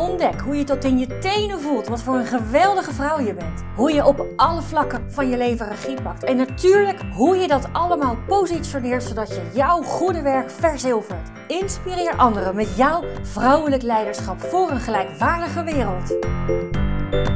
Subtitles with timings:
[0.00, 3.62] Ontdek hoe je tot in je tenen voelt wat voor een geweldige vrouw je bent.
[3.76, 6.24] Hoe je op alle vlakken van je leven regie pakt.
[6.24, 11.28] En natuurlijk hoe je dat allemaal positioneert zodat je jouw goede werk verzilvert.
[11.46, 16.16] Inspireer anderen met jouw vrouwelijk leiderschap voor een gelijkwaardige wereld.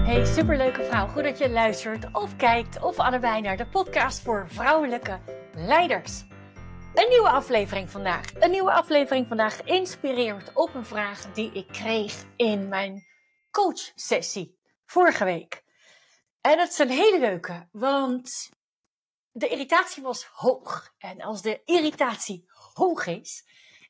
[0.04, 4.46] Hey superleuke vrouw, goed dat je luistert of kijkt of allebei naar de podcast voor
[4.48, 5.18] vrouwelijke
[5.54, 6.24] leiders.
[6.94, 8.34] Een nieuwe aflevering vandaag.
[8.34, 13.06] Een nieuwe aflevering vandaag geïnspireerd op een vraag die ik kreeg in mijn
[13.50, 15.64] coachsessie vorige week.
[16.40, 18.50] En het is een hele leuke, want
[19.30, 20.94] de irritatie was hoog.
[20.98, 22.44] En als de irritatie
[22.74, 23.44] hoog is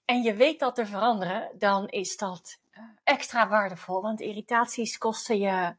[0.05, 4.02] en je weet dat te veranderen, dan is dat eh, extra waardevol.
[4.02, 5.77] Want irritaties kosten je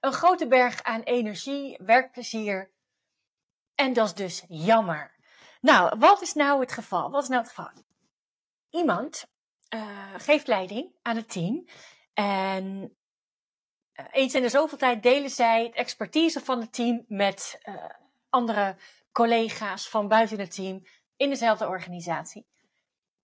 [0.00, 2.70] een grote berg aan energie, werkplezier.
[3.74, 5.11] En dat is dus jammer.
[5.62, 7.10] Nou, wat is nou het geval?
[7.10, 7.70] Wat is nou het geval?
[8.70, 9.26] Iemand
[9.74, 11.68] uh, geeft leiding aan het team
[12.14, 12.96] en
[13.94, 17.84] uh, eens in de zoveel tijd delen zij het expertise van het team met uh,
[18.28, 18.76] andere
[19.12, 20.82] collega's van buiten het team
[21.16, 22.46] in dezelfde organisatie.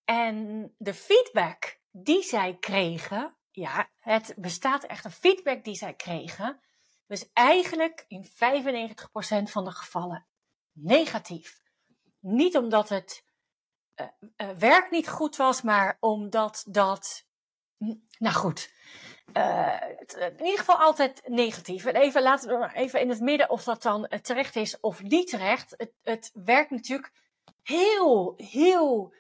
[0.05, 6.61] En de feedback die zij kregen, ja, het bestaat echt een feedback die zij kregen,
[7.07, 8.29] was eigenlijk in 95%
[9.43, 10.27] van de gevallen
[10.73, 11.67] negatief.
[12.29, 13.25] Niet omdat het
[13.97, 17.27] uh, uh, werk niet goed was, maar omdat dat.
[18.19, 18.73] Nou goed.
[19.33, 21.85] Het, in ieder geval altijd negatief.
[21.85, 25.03] En even laten we maar even in het midden of dat dan terecht is of
[25.03, 25.75] niet terecht.
[25.77, 27.13] Het, het werkt natuurlijk
[27.63, 29.15] heel, heel,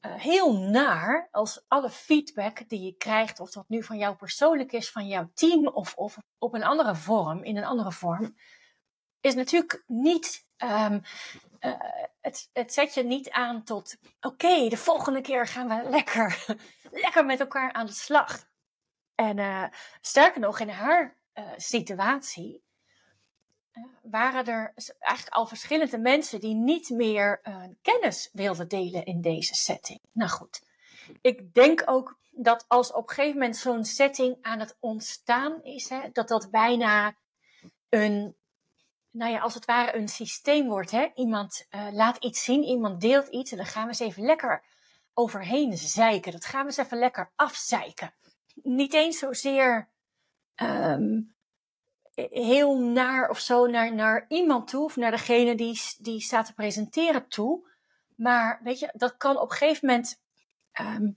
[0.00, 4.90] heel naar als alle feedback die je krijgt, of dat nu van jou persoonlijk is,
[4.90, 5.94] van jouw team of,
[6.38, 8.36] op een andere vorm, in een andere vorm,
[9.20, 11.02] is natuurlijk niet um,
[11.64, 11.74] uh,
[12.20, 16.44] het, het zet je niet aan tot, oké, de volgende keer gaan we lekker,
[17.04, 18.44] lekker met elkaar aan de slag.
[19.14, 19.64] En uh,
[20.00, 22.62] sterker nog, in haar uh, situatie
[24.02, 27.40] waren er eigenlijk al verschillende mensen die niet meer
[27.82, 30.00] kennis wilden delen in deze setting.
[30.12, 30.62] Nou goed,
[31.20, 35.88] ik denk ook dat als op een gegeven moment zo'n setting aan het ontstaan is,
[35.88, 37.16] hè, dat dat bijna
[37.88, 38.36] een
[39.14, 40.90] nou ja, als het ware een systeem wordt.
[40.90, 41.08] Hè?
[41.14, 44.62] Iemand uh, laat iets zien, iemand deelt iets en dan gaan we eens even lekker
[45.12, 46.32] overheen zeiken.
[46.32, 48.14] Dat gaan we eens even lekker afzeiken.
[48.54, 49.88] Niet eens zozeer
[50.62, 51.34] um,
[52.14, 56.54] heel naar of zo naar, naar iemand toe of naar degene die, die staat te
[56.54, 57.68] presenteren toe.
[58.16, 60.22] Maar weet je, dat kan op een gegeven moment
[60.80, 61.16] um,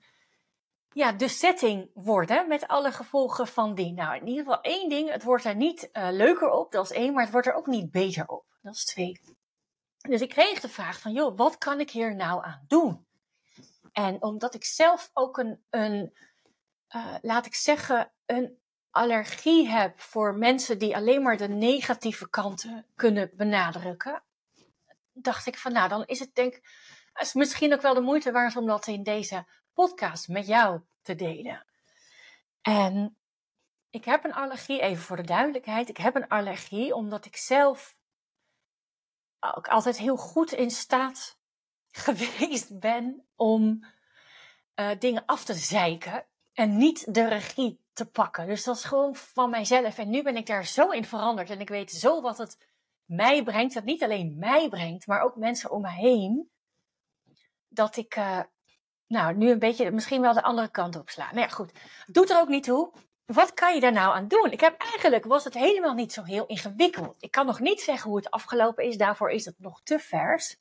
[0.97, 3.93] ja, de setting worden met alle gevolgen van die.
[3.93, 6.97] Nou, in ieder geval één ding, het wordt er niet uh, leuker op, dat is
[6.97, 8.45] één, maar het wordt er ook niet beter op.
[8.61, 9.21] Dat is twee.
[9.97, 13.05] Dus ik kreeg de vraag van, joh, wat kan ik hier nou aan doen?
[13.91, 16.13] En omdat ik zelf ook een, een
[16.95, 18.59] uh, laat ik zeggen, een
[18.89, 24.23] allergie heb voor mensen die alleen maar de negatieve kanten kunnen benadrukken,
[25.13, 26.61] dacht ik van, nou, dan is het denk
[27.19, 29.45] is misschien ook wel de moeite waard om dat in deze
[29.77, 31.65] podcast met jou te delen.
[32.61, 33.17] En
[33.89, 37.95] ik heb een allergie, even voor de duidelijkheid, ik heb een allergie omdat ik zelf
[39.39, 41.39] ook altijd heel goed in staat
[42.05, 43.85] geweest ben om
[44.75, 48.47] uh, dingen af te zeiken en niet de regie te pakken.
[48.47, 49.97] Dus dat is gewoon van mijzelf.
[49.97, 52.67] En nu ben ik daar zo in veranderd en ik weet zo wat het
[53.05, 53.73] mij brengt.
[53.73, 56.51] Dat niet alleen mij brengt, maar ook mensen om me heen.
[57.67, 58.41] Dat ik uh,
[59.07, 61.35] nou, nu een beetje misschien wel de andere kant op slaan.
[61.35, 61.71] Nou ja, goed.
[62.05, 62.93] Doet er ook niet toe.
[63.25, 64.51] Wat kan je daar nou aan doen?
[64.51, 67.15] Ik heb eigenlijk, was het helemaal niet zo heel ingewikkeld.
[67.19, 68.97] Ik kan nog niet zeggen hoe het afgelopen is.
[68.97, 70.57] Daarvoor is het nog te vers.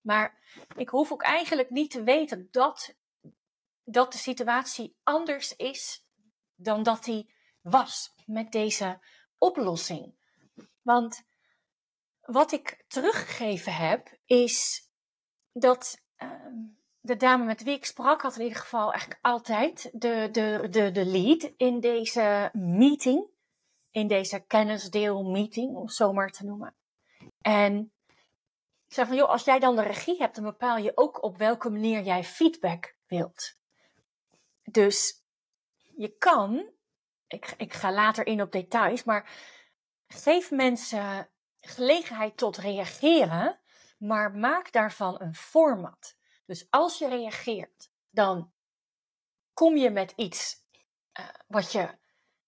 [0.00, 0.38] Maar
[0.76, 2.94] ik hoef ook eigenlijk niet te weten dat,
[3.84, 6.04] dat de situatie anders is
[6.54, 8.98] dan dat die was met deze
[9.38, 10.14] oplossing.
[10.82, 11.22] Want
[12.20, 14.88] wat ik teruggegeven heb, is
[15.52, 16.28] dat uh,
[17.00, 20.90] de dame met wie ik sprak had in ieder geval eigenlijk altijd de, de, de,
[20.90, 23.28] de lead in deze meeting.
[23.90, 26.74] In deze kennisdeel meeting, om het zo maar te noemen.
[27.40, 27.92] En
[28.86, 31.38] ik zei van, joh, als jij dan de regie hebt, dan bepaal je ook op
[31.38, 33.54] welke manier jij feedback wilt.
[34.62, 35.24] Dus
[35.96, 36.70] je kan,
[37.26, 39.30] ik, ik ga later in op details, maar
[40.06, 41.30] geef mensen
[41.60, 43.60] gelegenheid tot reageren
[44.00, 46.16] maar maak daarvan een format.
[46.50, 48.52] Dus als je reageert, dan
[49.54, 50.56] kom je met iets
[51.20, 51.88] uh, wat je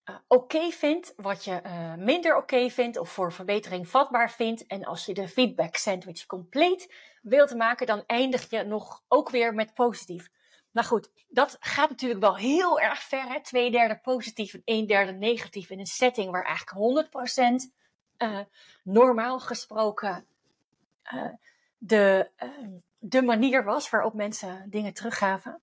[0.04, 4.66] uh, oké vindt, wat je uh, minder oké vindt of voor verbetering vatbaar vindt.
[4.66, 9.54] En als je de feedback sandwich compleet wilt maken, dan eindig je nog ook weer
[9.54, 10.30] met positief.
[10.70, 13.24] Nou goed, dat gaat natuurlijk wel heel erg ver.
[13.28, 13.42] Hè?
[13.42, 17.70] Twee derde positief en een derde negatief in een setting waar eigenlijk 100%
[18.18, 18.40] uh,
[18.82, 20.26] normaal gesproken
[21.78, 25.62] de, uh, de manier was waarop mensen dingen teruggaven.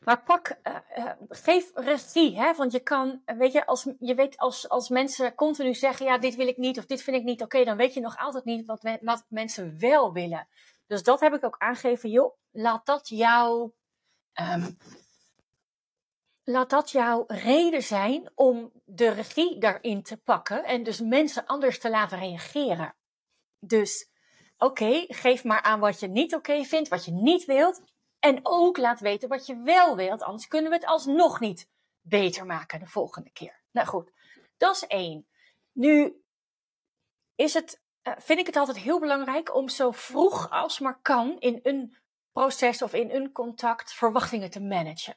[0.00, 0.58] Maar pak,
[0.96, 2.54] uh, geef regie, hè?
[2.54, 6.34] want je kan, weet je, als, je weet als, als mensen continu zeggen, ja, dit
[6.34, 8.66] wil ik niet of dit vind ik niet oké, dan weet je nog altijd niet
[8.66, 10.48] wat, wat mensen wel willen.
[10.86, 13.74] Dus dat heb ik ook aangegeven, joh, laat dat jouw,
[14.40, 14.76] um,
[16.44, 21.78] laat dat jouw reden zijn om de regie daarin te pakken en dus mensen anders
[21.78, 22.94] te laten reageren.
[23.58, 24.12] Dus
[24.64, 27.82] oké, geef maar aan wat je niet oké vindt, wat je niet wilt.
[28.18, 31.68] En ook laat weten wat je wel wilt, anders kunnen we het alsnog niet
[32.00, 33.62] beter maken de volgende keer.
[33.70, 34.10] Nou goed,
[34.56, 35.26] dat is één.
[35.72, 36.22] Nu
[37.34, 41.38] is het, uh, vind ik het altijd heel belangrijk om zo vroeg als maar kan
[41.38, 41.96] in een
[42.32, 45.16] proces of in een contact verwachtingen te managen.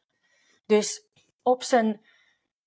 [0.65, 1.07] Dus
[1.41, 2.05] op zijn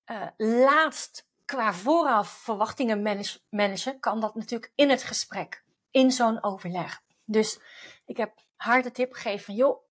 [0.05, 6.43] uh, laatst qua vooraf verwachtingen manage, managen kan dat natuurlijk in het gesprek, in zo'n
[6.43, 7.01] overleg.
[7.25, 7.59] Dus
[8.05, 9.83] ik heb haar de tip gegeven van joh,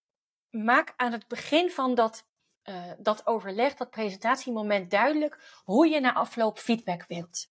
[0.50, 2.26] maak aan het begin van dat,
[2.64, 7.48] uh, dat overleg, dat presentatiemoment duidelijk hoe je na afloop feedback wilt.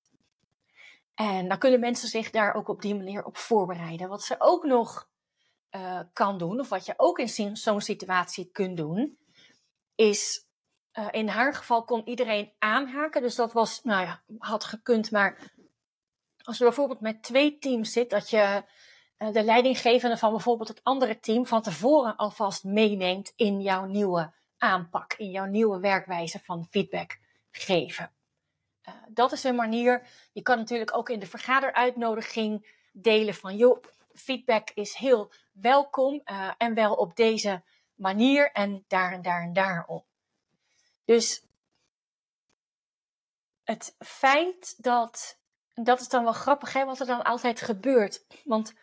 [1.13, 4.09] En dan kunnen mensen zich daar ook op die manier op voorbereiden.
[4.09, 5.09] Wat ze ook nog
[5.71, 9.17] uh, kan doen, of wat je ook in zo'n situatie kunt doen,
[9.95, 10.47] is
[10.93, 13.21] uh, in haar geval kon iedereen aanhaken.
[13.21, 15.11] Dus dat was, nou ja, had gekund.
[15.11, 15.51] Maar
[16.43, 18.63] als je bijvoorbeeld met twee teams zit, dat je
[19.17, 24.33] uh, de leidinggevende van bijvoorbeeld het andere team van tevoren alvast meeneemt in jouw nieuwe
[24.57, 27.19] aanpak, in jouw nieuwe werkwijze van feedback
[27.51, 28.11] geven.
[28.87, 30.07] Uh, dat is een manier.
[30.33, 33.83] Je kan natuurlijk ook in de vergaderuitnodiging delen van, joh,
[34.13, 37.63] feedback is heel welkom uh, en wel op deze
[37.95, 40.03] manier en daar en daar en daarom.
[41.05, 41.43] Dus
[43.63, 45.38] het feit dat,
[45.83, 48.25] dat is dan wel grappig hè, wat er dan altijd gebeurt.
[48.43, 48.73] Want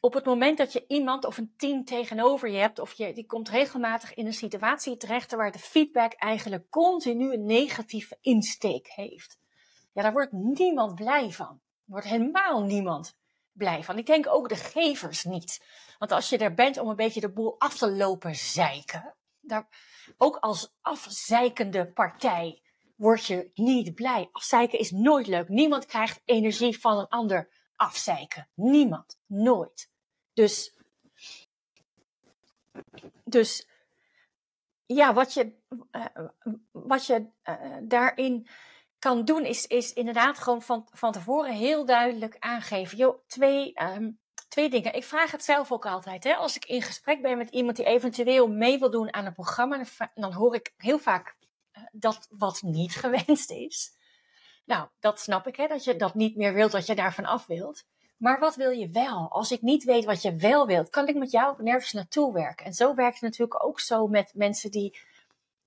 [0.00, 3.26] op het moment dat je iemand of een team tegenover je hebt, of je, die
[3.26, 9.38] komt regelmatig in een situatie terecht waar de feedback eigenlijk continu een negatieve insteek heeft.
[9.92, 11.60] Ja, daar wordt niemand blij van.
[11.60, 13.16] Er wordt helemaal niemand
[13.52, 13.98] blij van.
[13.98, 15.64] Ik denk ook de gevers niet.
[15.98, 19.68] Want als je er bent om een beetje de boel af te lopen zeiken, daar,
[20.16, 22.62] ook als afzeikende partij
[23.00, 24.28] word je niet blij.
[24.32, 25.48] Afzeiken is nooit leuk.
[25.48, 28.48] Niemand krijgt energie van een ander afzeiken.
[28.54, 29.18] Niemand.
[29.26, 29.90] Nooit.
[30.32, 30.74] Dus,
[33.24, 33.68] dus
[34.86, 35.52] ja, wat je,
[35.92, 36.28] uh,
[36.70, 38.48] wat je uh, daarin
[38.98, 42.96] kan doen, is, is inderdaad gewoon van, van tevoren heel duidelijk aangeven.
[42.96, 44.18] Joh, twee, um,
[44.48, 44.94] twee dingen.
[44.94, 46.24] Ik vraag het zelf ook altijd.
[46.24, 46.34] Hè?
[46.34, 49.84] Als ik in gesprek ben met iemand die eventueel mee wil doen aan een programma,
[50.14, 51.38] dan hoor ik heel vaak
[51.92, 53.92] dat wat niet gewenst is.
[54.64, 57.46] Nou, dat snap ik, hè, dat je dat niet meer wilt, dat je daarvan af
[57.46, 57.84] wilt.
[58.16, 59.28] Maar wat wil je wel?
[59.30, 62.66] Als ik niet weet wat je wel wilt, kan ik met jou nergens naartoe werken.
[62.66, 65.00] En zo werkt het natuurlijk ook zo met mensen die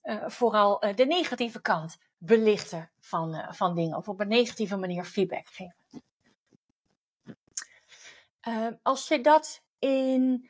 [0.04, 3.98] uh, vooral uh, de negatieve kant belichten van, uh, van dingen.
[3.98, 5.76] Of op een negatieve manier feedback geven.
[8.82, 10.50] als je dat in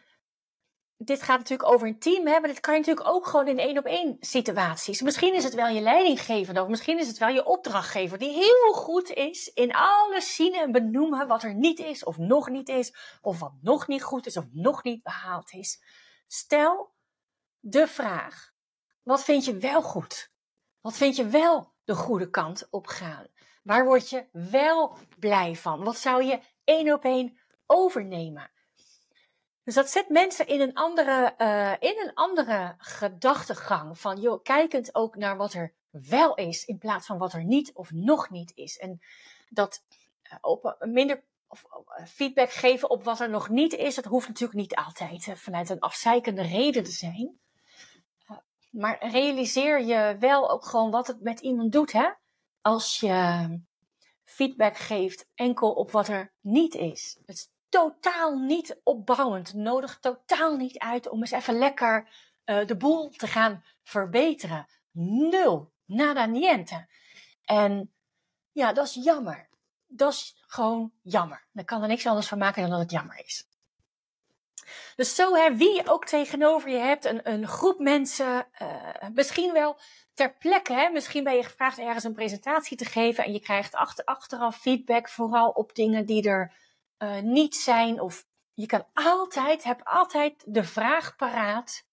[1.06, 3.60] dit gaat natuurlijk over een team, hè, maar dit kan je natuurlijk ook gewoon in
[3.60, 5.02] één op één situaties.
[5.02, 8.74] Misschien is het wel je leidinggevende of misschien is het wel je opdrachtgever die heel
[8.74, 12.96] goed is in alles zien en benoemen wat er niet is of nog niet is,
[13.22, 15.84] of wat nog niet goed is of nog niet behaald is.
[16.28, 16.94] Stel
[17.60, 18.52] de vraag:
[19.04, 20.32] wat vind je wel goed?
[20.82, 23.28] Wat vind je wel de goede kant op gaan?
[23.64, 25.84] Waar word je wel blij van?
[25.84, 28.52] Wat zou je één op één overnemen?
[29.64, 34.00] Dus dat zet mensen in een andere, uh, in een andere gedachtegang.
[34.00, 37.74] Van joh, kijkend ook naar wat er wel is, in plaats van wat er niet
[37.74, 38.78] of nog niet is.
[38.78, 39.02] En
[39.50, 39.84] dat
[40.80, 41.66] een minder of,
[42.00, 45.70] uh, feedback geven op wat er nog niet is, dat hoeft natuurlijk niet altijd vanuit
[45.70, 47.40] een afzeikende reden te zijn.
[48.70, 52.10] maar realiseer je wel ook gewoon wat het met iemand doet, hè?
[52.62, 53.60] Als je
[54.24, 57.20] feedback geeft enkel op wat er niet is.
[57.26, 59.54] Het totaal niet opbouwend.
[59.54, 62.08] Nodig totaal niet uit om eens even lekker
[62.46, 64.68] uh, de boel te gaan verbeteren.
[64.92, 65.72] Nul.
[65.86, 66.88] Nada niente.
[67.46, 67.94] En
[68.52, 69.50] ja, dat is jammer.
[69.88, 71.46] Dat is gewoon jammer.
[71.52, 73.48] Dan kan er niks anders van maken dan dat het jammer is.
[74.96, 79.54] Dus zo hè, wie je ook tegenover je hebt, een, een groep mensen, uh, misschien
[79.54, 79.80] wel
[80.14, 80.74] ter plekke.
[80.74, 80.90] Hè?
[80.90, 85.10] Misschien ben je gevraagd ergens een presentatie te geven en je krijgt achter, achteraf feedback,
[85.10, 86.62] vooral op dingen die er
[86.98, 88.02] uh, niet zijn.
[88.02, 91.86] Of je kan altijd, heb altijd de vraag paraat: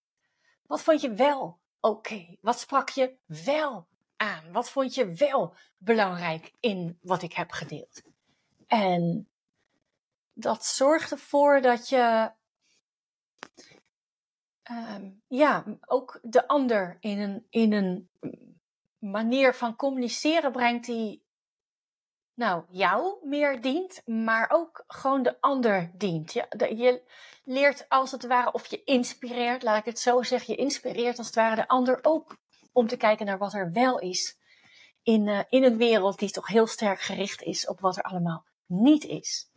[0.66, 2.37] wat vond je wel oké?
[2.40, 4.52] Wat sprak je wel aan?
[4.52, 8.02] Wat vond je wel belangrijk in wat ik heb gedeeld?
[8.66, 9.28] En
[10.33, 12.33] dat zorgt ervoor dat je
[14.71, 18.11] um, ja, ook de ander in een, in een
[18.99, 21.25] manier van communiceren brengt die
[22.34, 26.32] nou, jou meer dient, maar ook gewoon de ander dient.
[26.32, 27.02] Ja, je
[27.44, 31.26] leert als het ware, of je inspireert, laat ik het zo zeggen, je inspireert als
[31.26, 32.37] het ware de ander ook
[32.72, 34.38] om te kijken naar wat er wel is
[35.02, 38.44] in, uh, in een wereld die toch heel sterk gericht is op wat er allemaal
[38.66, 39.50] niet is.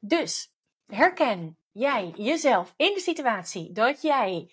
[0.00, 0.52] Dus
[0.86, 4.50] herken jij jezelf in de situatie dat jij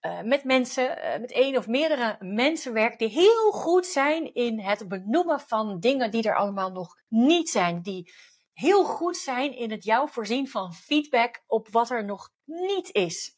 [0.00, 4.60] uh, met mensen, uh, met één of meerdere mensen werkt die heel goed zijn in
[4.60, 7.82] het benoemen van dingen die er allemaal nog niet zijn.
[7.82, 8.12] Die
[8.52, 13.34] heel goed zijn in het jou voorzien van feedback op wat er nog niet is.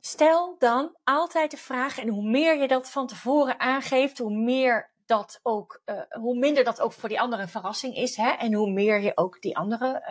[0.00, 4.92] Stel dan altijd de vraag, en hoe meer je dat van tevoren aangeeft, hoe meer
[5.06, 8.16] dat ook, uh, hoe minder dat ook voor die andere een verrassing is.
[8.16, 8.30] Hè?
[8.30, 10.02] En hoe meer je ook die andere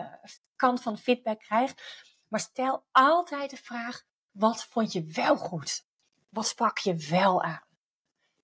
[0.56, 1.82] kant van feedback krijgt.
[2.28, 4.02] Maar stel altijd de vraag:
[4.34, 5.86] wat vond je wel goed?
[6.28, 7.62] Wat sprak je wel aan?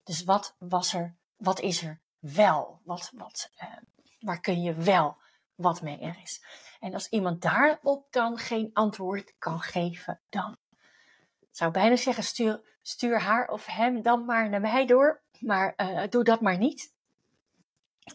[0.05, 2.81] Dus wat was er, wat is er wel?
[2.85, 3.77] Wat, wat, uh,
[4.21, 5.17] waar kun je wel
[5.55, 6.45] wat mee er is?
[6.81, 10.57] En als iemand daarop dan geen antwoord kan geven, dan
[11.51, 15.23] zou bijna zeggen: stuur, stuur haar of hem dan maar naar mij door.
[15.39, 16.95] Maar uh, doe dat maar niet.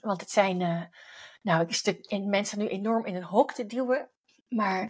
[0.01, 0.84] Want het zijn, uh,
[1.41, 4.10] nou, ik stuk mensen nu enorm in een hok te duwen.
[4.48, 4.89] Maar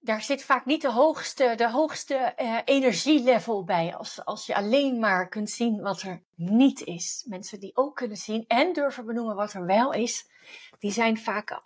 [0.00, 2.32] daar zit vaak niet de hoogste, de hoogste
[2.64, 3.96] energielevel bij.
[3.96, 7.24] Als, als je alleen maar kunt zien wat er niet is.
[7.28, 10.30] Mensen die ook kunnen zien en durven benoemen wat er wel is,
[10.78, 11.62] die zijn vaak al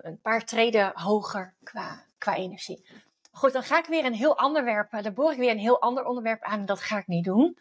[0.00, 2.86] een paar treden hoger qua, qua energie.
[3.30, 5.02] Goed, dan ga ik weer een heel ander onderwerp.
[5.02, 6.66] Dan boor ik weer een heel ander onderwerp aan.
[6.66, 7.58] Dat ga ik niet doen.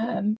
[0.00, 0.38] Um,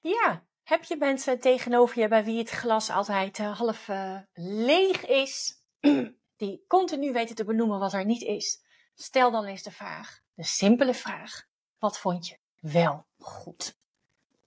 [0.00, 3.88] ja, heb je mensen tegenover je bij wie het glas altijd half
[4.34, 5.62] leeg is,
[6.42, 8.62] die continu weten te benoemen wat er niet is?
[8.94, 11.46] Stel dan eens de vraag, de simpele vraag:
[11.78, 13.76] wat vond je wel goed?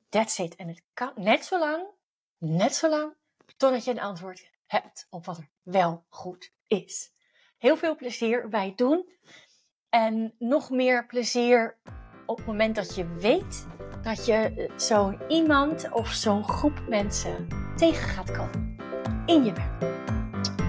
[0.10, 0.56] That's it.
[0.56, 1.86] En het kan net zo lang,
[2.38, 3.14] net zo lang,
[3.58, 7.12] totdat je een antwoord hebt op wat er wel goed is.
[7.58, 9.10] Heel veel plezier bij het doen.
[9.90, 11.78] En nog meer plezier
[12.26, 13.66] op het moment dat je weet
[14.02, 18.76] dat je eh, zo'n iemand of zo'n groep mensen tegen gaat komen
[19.26, 20.15] in je werk.